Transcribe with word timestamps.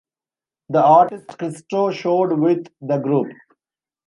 The 0.69 0.83
artist 0.83 1.37
Christo 1.37 1.91
showed 1.91 2.31
with 2.39 2.65
the 2.81 2.97
group. 2.97 3.31